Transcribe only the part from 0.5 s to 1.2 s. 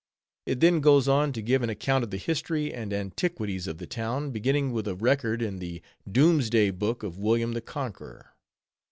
then goes